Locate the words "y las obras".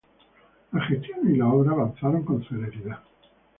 1.35-1.73